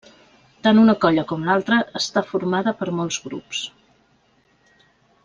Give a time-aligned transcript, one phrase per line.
[0.67, 3.63] Tant una colla com l'altra està formada per molts grups.